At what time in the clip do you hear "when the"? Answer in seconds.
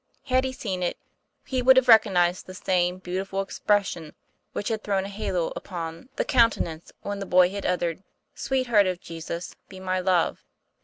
7.03-7.25